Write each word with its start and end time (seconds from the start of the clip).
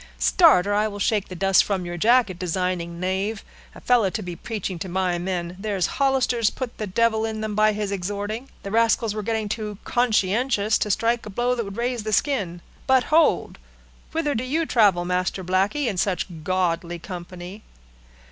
"Start, 0.17 0.65
or 0.65 0.73
I 0.73 0.87
will 0.87 0.97
shake 0.97 1.27
the 1.27 1.35
dust 1.35 1.63
from 1.63 1.85
your 1.85 1.95
jacket, 1.95 2.39
designing 2.39 2.99
knave! 2.99 3.43
A 3.75 3.79
fellow 3.81 4.09
to 4.09 4.23
be 4.23 4.35
preaching 4.35 4.79
to 4.79 4.89
my 4.89 5.19
men! 5.19 5.55
There's 5.59 5.85
Hollister 6.01 6.41
put 6.55 6.79
the 6.79 6.87
devil 6.87 7.23
in 7.23 7.41
them 7.41 7.53
by 7.53 7.71
his 7.73 7.91
exhorting; 7.91 8.49
the 8.63 8.71
rascals 8.71 9.13
were 9.13 9.21
getting 9.21 9.47
too 9.47 9.77
conscientious 9.85 10.79
to 10.79 10.89
strike 10.89 11.27
a 11.27 11.29
blow 11.29 11.53
that 11.53 11.65
would 11.65 11.77
raze 11.77 12.01
the 12.01 12.13
skin. 12.13 12.61
But 12.87 13.03
hold! 13.13 13.59
Whither 14.11 14.33
do 14.33 14.43
you 14.43 14.65
travel, 14.65 15.05
Master 15.05 15.43
Blackey, 15.43 15.87
in 15.87 15.97
such 15.97 16.25
godly 16.43 16.97
company?" 16.97 17.61